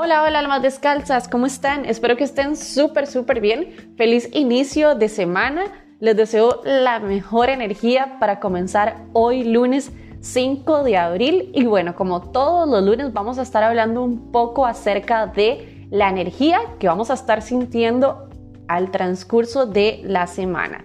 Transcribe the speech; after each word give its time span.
Hola, 0.00 0.22
hola 0.22 0.38
almas 0.38 0.62
descalzas, 0.62 1.26
¿cómo 1.26 1.46
están? 1.46 1.84
Espero 1.84 2.16
que 2.16 2.22
estén 2.22 2.54
súper, 2.54 3.08
súper 3.08 3.40
bien. 3.40 3.94
Feliz 3.96 4.28
inicio 4.32 4.94
de 4.94 5.08
semana. 5.08 5.64
Les 5.98 6.16
deseo 6.16 6.60
la 6.62 7.00
mejor 7.00 7.50
energía 7.50 8.16
para 8.20 8.38
comenzar 8.38 9.06
hoy 9.12 9.42
lunes 9.42 9.90
5 10.20 10.84
de 10.84 10.96
abril. 10.96 11.50
Y 11.52 11.64
bueno, 11.64 11.96
como 11.96 12.30
todos 12.30 12.68
los 12.68 12.84
lunes 12.84 13.12
vamos 13.12 13.40
a 13.40 13.42
estar 13.42 13.64
hablando 13.64 14.04
un 14.04 14.30
poco 14.30 14.66
acerca 14.66 15.26
de 15.26 15.88
la 15.90 16.08
energía 16.08 16.60
que 16.78 16.86
vamos 16.86 17.10
a 17.10 17.14
estar 17.14 17.42
sintiendo 17.42 18.28
al 18.68 18.92
transcurso 18.92 19.66
de 19.66 20.00
la 20.04 20.28
semana. 20.28 20.84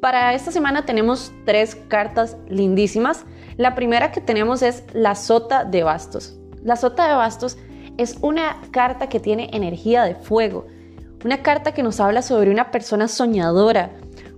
Para 0.00 0.34
esta 0.34 0.50
semana 0.50 0.84
tenemos 0.84 1.30
tres 1.44 1.76
cartas 1.76 2.36
lindísimas. 2.48 3.24
La 3.56 3.76
primera 3.76 4.10
que 4.10 4.20
tenemos 4.20 4.62
es 4.62 4.82
la 4.94 5.14
sota 5.14 5.64
de 5.64 5.84
bastos. 5.84 6.40
La 6.64 6.74
sota 6.74 7.06
de 7.06 7.14
bastos 7.14 7.56
es 7.98 8.16
una 8.22 8.62
carta 8.70 9.08
que 9.08 9.20
tiene 9.20 9.50
energía 9.52 10.04
de 10.04 10.14
fuego, 10.14 10.66
una 11.24 11.42
carta 11.42 11.72
que 11.72 11.82
nos 11.82 12.00
habla 12.00 12.22
sobre 12.22 12.50
una 12.50 12.70
persona 12.70 13.08
soñadora, 13.08 13.90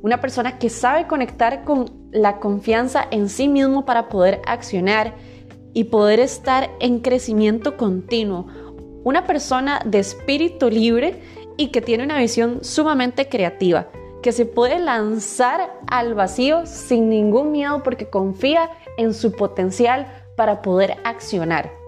una 0.02 0.20
persona 0.20 0.59
que 0.59 0.70
sabe 0.70 1.06
conectar 1.06 1.65
con 1.65 2.09
la 2.10 2.41
confianza 2.41 3.06
en 3.10 3.28
sí 3.28 3.48
mismo 3.48 3.84
para 3.84 4.09
poder 4.09 4.41
accionar 4.46 5.15
y 5.74 5.84
poder 5.84 6.20
estar 6.20 6.70
en 6.80 7.01
crecimiento 7.01 7.77
continuo, 7.77 8.46
una 9.04 9.27
persona 9.27 9.80
de 9.84 9.98
espíritu 9.98 10.70
libre 10.70 11.20
y 11.56 11.68
que 11.68 11.82
tiene 11.82 12.04
una 12.04 12.18
visión 12.18 12.65
sumamente 12.65 13.29
creativa, 13.29 13.88
que 14.23 14.32
se 14.32 14.46
puede 14.46 14.79
lanzar 14.79 15.79
al 15.87 16.15
vacío 16.15 16.65
sin 16.65 17.10
ningún 17.10 17.52
miedo 17.52 17.82
porque 17.82 18.09
confía 18.09 18.70
en 18.96 19.12
su 19.12 19.32
potencial 19.32 20.06
para 20.37 20.62
poder 20.62 20.96
accionar. 21.04 21.79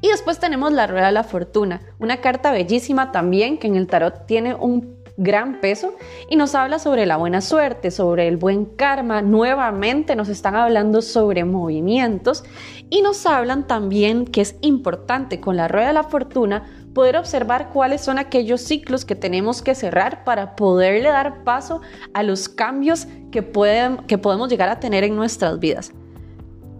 Y 0.00 0.08
después 0.08 0.38
tenemos 0.38 0.72
la 0.72 0.86
rueda 0.86 1.06
de 1.06 1.12
la 1.12 1.24
fortuna, 1.24 1.80
una 1.98 2.20
carta 2.20 2.52
bellísima 2.52 3.12
también 3.12 3.58
que 3.58 3.66
en 3.66 3.76
el 3.76 3.86
tarot 3.86 4.26
tiene 4.26 4.54
un 4.54 4.96
gran 5.16 5.60
peso 5.60 5.94
y 6.28 6.36
nos 6.36 6.54
habla 6.54 6.78
sobre 6.78 7.06
la 7.06 7.16
buena 7.16 7.40
suerte, 7.40 7.90
sobre 7.90 8.28
el 8.28 8.36
buen 8.36 8.66
karma. 8.66 9.22
Nuevamente 9.22 10.14
nos 10.16 10.28
están 10.28 10.54
hablando 10.54 11.02
sobre 11.02 11.44
movimientos 11.44 12.44
y 12.90 13.02
nos 13.02 13.24
hablan 13.26 13.66
también 13.66 14.26
que 14.26 14.42
es 14.42 14.56
importante 14.60 15.40
con 15.40 15.56
la 15.56 15.68
rueda 15.68 15.88
de 15.88 15.94
la 15.94 16.04
fortuna 16.04 16.64
poder 16.94 17.16
observar 17.16 17.70
cuáles 17.72 18.00
son 18.00 18.18
aquellos 18.18 18.62
ciclos 18.62 19.04
que 19.04 19.14
tenemos 19.14 19.62
que 19.62 19.74
cerrar 19.74 20.24
para 20.24 20.56
poderle 20.56 21.08
dar 21.08 21.44
paso 21.44 21.80
a 22.14 22.22
los 22.22 22.48
cambios 22.48 23.06
que, 23.30 23.42
pueden, 23.42 23.98
que 24.06 24.18
podemos 24.18 24.48
llegar 24.48 24.68
a 24.68 24.80
tener 24.80 25.04
en 25.04 25.16
nuestras 25.16 25.58
vidas. 25.58 25.92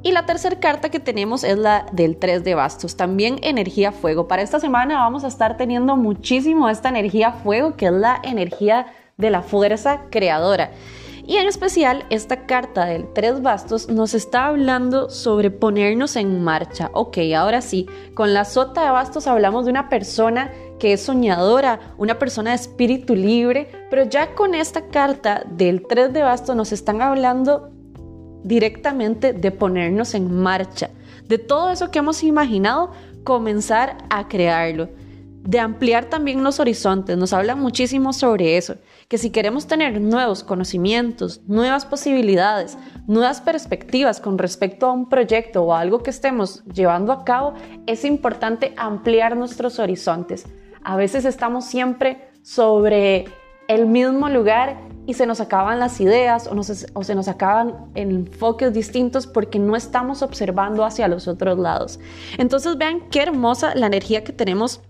Y 0.07 0.13
la 0.13 0.25
tercera 0.25 0.61
carta 0.61 0.89
que 0.89 1.01
tenemos 1.01 1.43
es 1.43 1.59
la 1.59 1.85
del 1.91 2.17
3 2.17 2.45
de 2.45 2.55
bastos, 2.55 2.97
también 2.97 3.41
energía 3.43 3.91
fuego. 3.91 4.29
Para 4.29 4.43
esta 4.43 4.61
semana 4.61 4.99
vamos 4.99 5.25
a 5.25 5.27
estar 5.27 5.57
teniendo 5.57 5.97
muchísimo 5.97 6.69
esta 6.69 6.91
energía 6.91 7.33
fuego, 7.33 7.75
que 7.75 7.87
es 7.87 7.93
la 7.93 8.21
energía 8.23 8.87
de 9.17 9.31
la 9.31 9.43
fuerza 9.43 10.03
creadora. 10.09 10.71
Y 11.27 11.39
en 11.39 11.49
especial 11.49 12.05
esta 12.09 12.47
carta 12.47 12.85
del 12.85 13.13
tres 13.15 13.43
bastos 13.43 13.89
nos 13.89 14.15
está 14.15 14.47
hablando 14.47 15.11
sobre 15.11 15.51
ponernos 15.51 16.15
en 16.15 16.41
marcha. 16.41 16.89
Ok, 16.93 17.19
ahora 17.37 17.61
sí, 17.61 17.89
con 18.15 18.33
la 18.33 18.45
sota 18.45 18.85
de 18.85 18.91
bastos 18.91 19.27
hablamos 19.27 19.65
de 19.65 19.73
una 19.73 19.89
persona 19.89 20.53
que 20.79 20.93
es 20.93 21.03
soñadora, 21.03 21.81
una 21.99 22.17
persona 22.17 22.51
de 22.51 22.57
espíritu 22.57 23.17
libre, 23.17 23.73
pero 23.91 24.05
ya 24.05 24.37
con 24.37 24.55
esta 24.55 24.87
carta 24.87 25.43
del 25.51 25.85
tres 25.85 26.13
de 26.13 26.23
bastos 26.23 26.55
nos 26.55 26.71
están 26.71 27.03
hablando 27.03 27.73
directamente 28.47 29.33
de 29.33 29.51
ponernos 29.51 30.15
en 30.15 30.33
marcha, 30.33 30.91
de 31.27 31.39
todo 31.39 31.71
eso 31.71 31.91
que 31.91 31.99
hemos 31.99 32.23
imaginado, 32.23 32.93
comenzar 33.25 33.99
a 34.09 34.29
crearlo, 34.29 34.89
de 35.43 35.59
ampliar 35.59 36.05
también 36.05 36.45
los 36.45 36.61
horizontes. 36.61 37.19
Nos 37.19 37.33
habla 37.33 37.57
muchísimo 37.57 38.13
sobre 38.13 38.57
eso, 38.57 38.77
que 39.09 39.19
si 39.19 39.31
queremos 39.31 39.67
tener 39.67 40.01
nuevos 40.01 40.45
conocimientos, 40.45 41.41
nuevas 41.49 41.85
posibilidades, 41.85 42.79
nuevas 43.09 43.41
perspectivas 43.41 44.21
con 44.21 44.39
respecto 44.39 44.87
a 44.87 44.93
un 44.93 45.09
proyecto 45.09 45.65
o 45.65 45.75
a 45.75 45.81
algo 45.81 46.05
que 46.05 46.11
estemos 46.11 46.65
llevando 46.67 47.13
a 47.13 47.25
cabo, 47.25 47.55
es 47.87 48.05
importante 48.05 48.75
ampliar 48.77 49.37
nuestros 49.37 49.81
horizontes. 49.81 50.47
A 50.85 50.95
veces 50.95 51.25
estamos 51.25 51.65
siempre 51.65 52.29
sobre 52.43 53.25
el 53.67 53.87
mismo 53.87 54.29
lugar 54.29 54.79
y 55.07 55.15
se 55.15 55.27
nos 55.27 55.41
acaban 55.41 55.79
las 55.79 56.01
ideas 56.01 56.49
o, 56.49 57.03
se 57.05 57.15
nos 57.15 57.29
acaban 57.29 57.91
enfoques 57.95 58.73
distintos 58.73 59.27
porque 59.27 59.59
no 59.59 59.77
estamos 59.77 60.23
observando 60.23 60.85
hacia 60.85 61.09
los 61.09 61.29
otros 61.29 61.59
lados. 61.59 62.01
Entonces 62.39 62.77
vean 62.77 63.09
qué 63.11 63.23
hermosa 63.23 63.75
la 63.75 63.87
energía 63.87 64.25
que 64.25 64.33
tenemos 64.33 64.81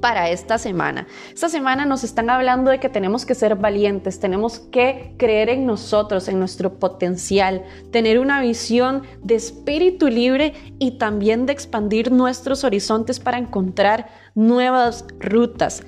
para 0.00 0.30
esta 0.30 0.58
semana. 0.58 1.06
Esta 1.32 1.48
semana 1.48 1.86
nos 1.86 2.02
están 2.02 2.28
hablando 2.28 2.72
de 2.72 2.80
que 2.80 2.88
tenemos 2.88 3.24
que 3.24 3.36
ser 3.36 3.54
valientes, 3.54 4.18
tenemos 4.18 4.58
que 4.58 5.14
creer 5.16 5.48
en 5.48 5.64
nosotros, 5.64 6.26
en 6.26 6.40
nuestro 6.40 6.80
potencial, 6.80 7.64
tener 7.92 8.18
una 8.18 8.40
visión 8.40 9.02
de 9.22 9.36
espíritu 9.36 10.08
libre 10.08 10.54
y 10.80 10.98
también 10.98 11.46
de 11.46 11.52
expandir 11.52 12.10
nuestros 12.10 12.64
horizontes 12.64 13.20
para 13.20 13.38
encontrar 13.38 14.08
nuevas 14.34 15.04
rutas. 15.20 15.84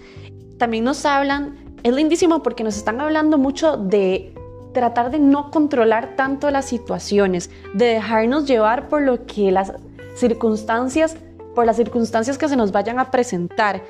También 0.58 0.84
nos 0.84 1.04
hablan 1.04 1.67
es 1.82 1.94
lindísimo 1.94 2.42
porque 2.42 2.64
nos 2.64 2.76
están 2.76 3.00
hablando 3.00 3.38
mucho 3.38 3.76
de 3.76 4.34
tratar 4.72 5.10
de 5.10 5.18
no 5.18 5.50
controlar 5.50 6.16
tanto 6.16 6.50
las 6.50 6.66
situaciones, 6.66 7.50
de 7.74 7.86
dejarnos 7.86 8.46
llevar 8.46 8.88
por 8.88 9.02
lo 9.02 9.26
que 9.26 9.50
las 9.50 9.72
circunstancias, 10.14 11.16
por 11.54 11.66
las 11.66 11.76
circunstancias 11.76 12.38
que 12.38 12.48
se 12.48 12.56
nos 12.56 12.72
vayan 12.72 12.98
a 12.98 13.10
presentar. 13.10 13.82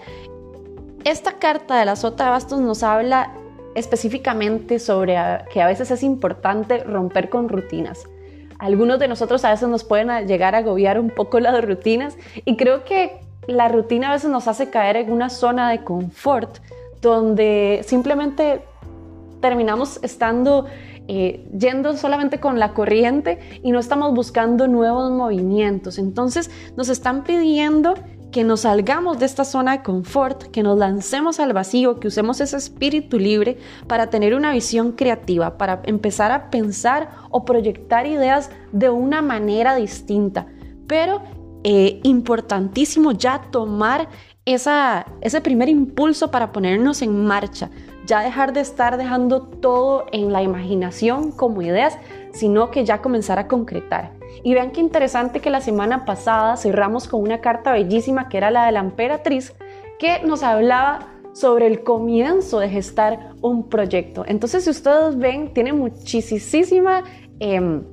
Esta 1.05 1.33
carta 1.39 1.79
de 1.79 1.85
la 1.85 1.97
sota 1.97 2.25
de 2.25 2.31
bastos 2.31 2.61
nos 2.61 2.83
habla 2.83 3.33
específicamente 3.75 4.79
sobre 4.79 5.17
que 5.53 5.63
a 5.63 5.67
veces 5.67 5.91
es 5.91 6.03
importante 6.03 6.83
romper 6.85 7.29
con 7.29 7.49
rutinas. 7.49 8.05
Algunos 8.59 8.99
de 8.99 9.09
nosotros 9.09 9.45
a 9.45 9.51
veces 9.51 9.69
nos 9.69 9.85
pueden 9.85 10.27
llegar 10.27 10.55
a 10.55 10.59
agobiar 10.59 10.99
un 10.99 11.11
poco 11.11 11.39
las 11.39 11.65
rutinas 11.65 12.17
y 12.45 12.57
creo 12.57 12.85
que 12.85 13.21
la 13.47 13.69
rutina 13.69 14.11
a 14.11 14.15
veces 14.15 14.31
nos 14.31 14.49
hace 14.49 14.69
caer 14.69 14.97
en 14.97 15.13
una 15.13 15.31
zona 15.31 15.71
de 15.71 15.85
confort 15.85 16.59
donde 17.01 17.85
simplemente 17.87 18.65
terminamos 19.41 20.01
estando 20.03 20.67
eh, 21.11 21.49
yendo 21.59 21.97
solamente 21.97 22.39
con 22.39 22.59
la 22.59 22.75
corriente 22.75 23.39
y 23.63 23.73
no 23.73 23.79
estamos 23.79 24.13
buscando 24.15 24.69
nuevos 24.69 25.11
movimientos. 25.11 25.99
Entonces 25.99 26.51
nos 26.77 26.91
están 26.91 27.25
pidiendo 27.25 27.95
que 28.31 28.45
nos 28.45 28.61
salgamos 28.61 29.19
de 29.19 29.25
esta 29.25 29.45
zona 29.45 29.79
de 29.79 29.83
confort, 29.83 30.43
que 30.51 30.63
nos 30.63 30.77
lancemos 30.79 31.41
al 31.41 31.55
vacío, 31.55 31.99
que 31.99 32.09
usemos 32.09 32.43
ese 32.43 32.59
espíritu 32.59 33.19
libre 33.19 33.57
para 33.87 34.11
tener 34.11 34.35
una 34.35 34.53
visión 34.53 34.93
creativa, 34.93 35.57
para 35.57 35.81
empezar 35.85 36.31
a 36.31 36.51
pensar 36.51 37.09
o 37.31 37.47
proyectar 37.47 38.07
ideas 38.07 38.51
de 38.73 38.91
una 38.91 39.23
manera 39.23 39.77
distinta. 39.77 40.47
Pero 40.87 41.23
eh, 41.65 42.01
importantísimo 42.03 43.13
ya 43.13 43.41
tomar 43.51 44.09
ese 44.55 45.41
primer 45.43 45.69
impulso 45.69 46.31
para 46.31 46.53
ponernos 46.53 47.03
en 47.03 47.27
marcha, 47.27 47.71
ya 48.07 48.21
dejar 48.21 48.53
de 48.53 48.61
estar 48.61 48.97
dejando 48.97 49.43
todo 49.43 50.07
en 50.13 50.33
la 50.33 50.43
imaginación 50.43 51.33
como 51.33 51.63
ideas, 51.63 51.99
sino 52.33 52.71
que 52.71 52.85
ya 52.85 53.03
comenzar 53.03 53.39
a 53.39 53.49
concretar. 53.49 54.13
Y 54.43 54.55
vean 54.55 54.71
qué 54.71 54.81
interesante 54.81 55.41
que 55.41 55.51
la 55.51 55.61
semana 55.61 56.05
pasada 56.05 56.57
cerramos 56.57 57.09
con 57.09 57.23
una 57.23 57.41
carta 57.41 57.73
bellísima 57.73 58.29
que 58.29 58.39
era 58.39 58.51
la 58.51 58.67
de 58.67 58.73
la 58.73 58.81
emperatriz, 58.81 59.55
que 59.99 60.23
nos 60.25 60.43
hablaba 60.43 61.01
sobre 61.33 61.67
el 61.67 61.83
comienzo 61.83 62.61
de 62.61 62.69
gestar 62.69 63.35
un 63.43 63.69
proyecto. 63.69 64.25
Entonces, 64.27 64.65
si 64.65 64.71
ustedes 64.71 65.17
ven, 65.19 65.53
tiene 65.53 65.73
muchísima 65.73 67.05
em, 67.41 67.85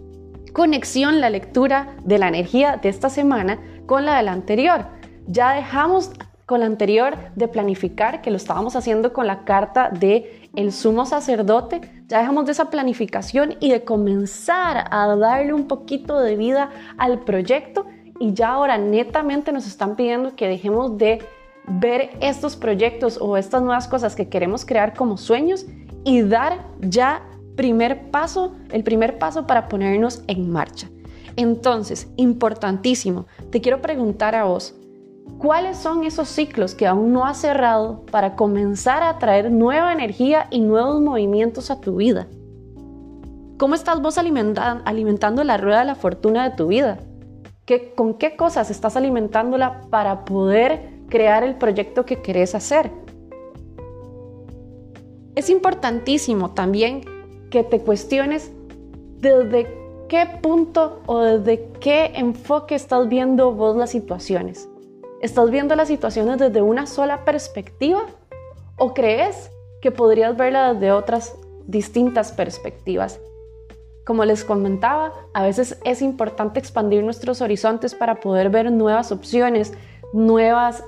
conexión 0.54 1.20
la 1.20 1.30
lectura 1.30 1.96
de 2.04 2.18
la 2.18 2.28
energía 2.28 2.80
de 2.82 2.90
esta 2.90 3.10
semana 3.10 3.60
con 3.86 4.06
la 4.06 4.18
de 4.18 4.24
la 4.24 4.32
anterior. 4.32 4.86
Ya 5.28 5.54
dejamos 5.54 6.12
con 6.46 6.60
la 6.60 6.68
anterior 6.68 7.16
de 7.36 7.48
planificar, 7.48 8.22
que 8.22 8.30
lo 8.30 8.38
estábamos 8.38 8.76
haciendo 8.76 9.14
con 9.14 9.28
la 9.28 9.46
carta 9.46 9.90
de 9.90 10.50
el 10.56 10.72
sumo 10.72 11.06
sacerdote, 11.06 11.82
ya 12.08 12.20
dejamos 12.20 12.46
de 12.46 12.52
esa 12.52 12.70
planificación 12.70 13.56
y 13.60 13.72
de 13.72 13.84
comenzar 13.84 14.86
a 14.92 15.08
darle 15.16 15.54
un 15.54 15.68
poquito 15.68 16.20
de 16.20 16.36
vida 16.36 16.70
al 16.98 17.20
proyecto 17.22 17.88
y 18.20 18.34
ya 18.34 18.50
ahora 18.50 18.78
netamente 18.78 19.52
nos 19.52 19.68
están 19.68 19.96
pidiendo 19.96 20.36
que 20.36 20.48
dejemos 20.48 20.98
de 20.98 21.20
ver 21.68 22.12
estos 22.22 22.56
proyectos 22.56 23.18
o 23.20 23.38
estas 23.38 23.62
nuevas 23.62 23.88
cosas 23.88 24.16
que 24.16 24.30
queremos 24.30 24.66
crear 24.66 24.94
como 24.94 25.18
sueños 25.18 25.66
y 26.04 26.22
dar 26.22 26.66
ya 26.80 27.24
primer 27.56 28.12
paso, 28.12 28.56
el 28.72 28.84
primer 28.84 29.18
paso 29.18 29.48
para 29.48 29.68
ponernos 29.68 30.24
en 30.28 30.52
marcha. 30.52 30.90
Entonces, 31.36 32.08
importantísimo, 32.16 33.26
te 33.50 33.62
quiero 33.62 33.82
preguntar 33.82 34.36
a 34.36 34.46
vos, 34.46 34.76
¿Cuáles 35.38 35.78
son 35.78 36.04
esos 36.04 36.28
ciclos 36.30 36.76
que 36.76 36.88
aún 36.88 37.14
no 37.14 37.26
has 37.26 37.38
cerrado 37.38 38.06
para 38.12 38.36
comenzar 38.36 39.04
a 39.04 39.20
traer 39.20 39.52
nueva 39.52 39.94
energía 39.94 40.48
y 40.50 40.62
nuevos 40.62 41.02
movimientos 41.02 41.72
a 41.72 41.82
tu 41.82 41.98
vida? 41.98 42.28
¿Cómo 43.58 43.76
estás 43.76 44.02
vos 44.02 44.18
alimentando 44.18 45.44
la 45.44 45.58
rueda 45.58 45.80
de 45.80 45.86
la 45.86 45.96
fortuna 45.96 46.50
de 46.50 46.56
tu 46.56 46.68
vida? 46.68 47.00
¿Con 47.96 48.16
qué 48.16 48.36
cosas 48.36 48.70
estás 48.70 48.96
alimentándola 48.96 49.82
para 49.90 50.26
poder 50.26 50.96
crear 51.10 51.44
el 51.44 51.56
proyecto 51.56 52.06
que 52.06 52.22
querés 52.22 52.56
hacer. 52.56 52.92
Es 55.36 55.50
importantísimo 55.50 56.52
también 56.52 57.02
que 57.50 57.64
te 57.64 57.80
cuestiones 57.80 58.52
desde 59.20 59.68
qué 60.08 60.28
punto 60.42 61.02
o 61.06 61.20
desde 61.20 61.72
qué 61.80 62.12
enfoque 62.16 62.76
estás 62.76 63.10
viendo 63.10 63.52
vos 63.52 63.76
las 63.76 63.92
situaciones. 63.92 64.70
¿Estás 65.22 65.50
viendo 65.50 65.76
las 65.76 65.88
situaciones 65.88 66.38
desde 66.38 66.62
una 66.62 66.86
sola 66.86 67.24
perspectiva 67.24 68.04
o 68.78 68.94
crees 68.94 69.50
que 69.82 69.90
podrías 69.90 70.36
verlas 70.36 70.74
desde 70.74 70.92
otras 70.92 71.36
distintas 71.68 72.34
perspectivas? 72.34 73.20
Como 74.06 74.26
les 74.26 74.44
comentaba, 74.44 75.14
a 75.34 75.44
veces 75.44 75.80
es 75.86 76.02
importante 76.02 76.60
expandir 76.60 77.04
nuestros 77.04 77.42
horizontes 77.42 77.96
para 77.96 78.20
poder 78.20 78.50
ver 78.50 78.72
nuevas 78.72 79.12
opciones, 79.12 79.74
nuevas 80.14 80.84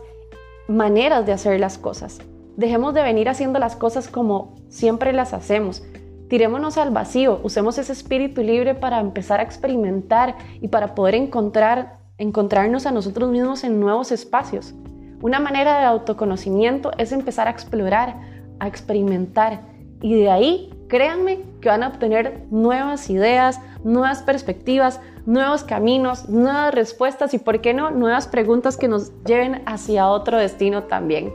maneras 0.68 1.26
de 1.26 1.32
hacer 1.32 1.60
las 1.60 1.78
cosas. 1.78 2.20
Dejemos 2.58 2.94
de 2.94 3.04
venir 3.04 3.30
haciendo 3.30 3.60
las 3.60 3.76
cosas 3.76 4.10
como 4.10 4.56
siempre 4.68 5.14
las 5.14 5.34
hacemos. 5.34 5.84
Tirémonos 6.28 6.78
al 6.78 6.92
vacío, 6.92 7.40
usemos 7.44 7.78
ese 7.78 7.94
espíritu 7.94 8.44
libre 8.44 8.76
para 8.76 9.00
empezar 9.00 9.40
a 9.40 9.44
experimentar 9.44 10.36
y 10.60 10.68
para 10.68 10.94
poder 10.94 11.16
encontrar, 11.16 12.00
encontrarnos 12.18 12.86
a 12.86 12.92
nosotros 12.92 13.30
mismos 13.30 13.64
en 13.64 13.80
nuevos 13.80 14.12
espacios. 14.12 14.74
Una 15.22 15.40
manera 15.40 15.80
de 15.80 15.86
autoconocimiento 15.86 16.92
es 16.98 17.12
empezar 17.12 17.48
a 17.48 17.52
explorar, 17.52 18.20
a 18.60 18.68
experimentar 18.68 19.62
y 20.02 20.16
de 20.16 20.30
ahí 20.30 20.74
créanme 20.88 21.42
que 21.62 21.70
van 21.70 21.84
a 21.84 21.90
obtener 21.90 22.46
nuevas 22.50 23.10
ideas, 23.10 23.60
nuevas 23.84 24.22
perspectivas, 24.22 25.00
nuevos 25.26 25.64
caminos, 25.64 26.30
nuevas 26.30 26.74
respuestas 26.74 27.34
y, 27.34 27.40
¿por 27.40 27.62
qué 27.62 27.74
no?, 27.74 27.92
nuevas 27.92 28.28
preguntas 28.28 28.78
que 28.78 28.88
nos 28.88 29.12
lleven 29.26 29.62
hacia 29.66 30.08
otro 30.08 30.38
destino 30.38 30.84
también. 30.84 31.34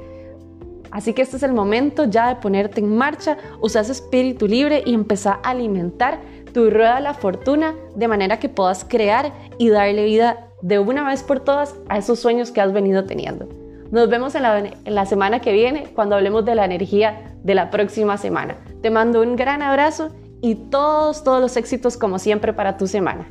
Así 0.91 1.15
que 1.15 1.23
este 1.23 1.39
es 1.39 1.43
el 1.43 1.53
momento 1.53 2.05
ya 2.05 2.29
de 2.29 2.37
ponerte 2.37 2.81
en 2.81 2.97
marcha, 2.97 3.39
ese 3.65 3.81
espíritu 3.81 4.47
libre 4.47 4.83
y 4.85 4.95
empezar 4.95 5.41
a 5.43 5.51
alimentar 5.51 6.21
tu 6.53 6.71
rueda 6.71 6.97
de 6.97 7.01
la 7.01 7.15
fortuna 7.15 7.75
de 7.97 8.09
manera 8.09 8.39
que 8.39 8.51
puedas 8.51 8.85
crear 8.85 9.33
y 9.59 9.71
darle 9.71 10.05
vida 10.05 10.52
de 10.63 10.79
una 10.79 11.07
vez 11.07 11.23
por 11.23 11.41
todas 11.41 11.77
a 11.89 11.99
esos 11.99 12.19
sueños 12.19 12.51
que 12.51 12.61
has 12.61 12.73
venido 12.73 13.05
teniendo. 13.05 13.49
Nos 13.91 14.09
vemos 14.09 14.35
en 14.35 14.43
la, 14.43 14.59
en 14.59 14.95
la 14.95 15.05
semana 15.05 15.41
que 15.41 15.53
viene 15.53 15.93
cuando 15.95 16.17
hablemos 16.17 16.45
de 16.47 16.55
la 16.55 16.65
energía 16.65 17.35
de 17.43 17.55
la 17.55 17.71
próxima 17.71 18.17
semana. 18.17 18.57
Te 18.81 18.91
mando 18.91 19.21
un 19.21 19.37
gran 19.37 19.61
abrazo 19.61 20.09
y 20.41 20.55
todos, 20.55 21.25
todos 21.25 21.41
los 21.41 21.57
éxitos 21.57 21.97
como 21.99 22.19
siempre 22.19 22.53
para 22.53 22.77
tu 22.77 22.87
semana. 22.87 23.31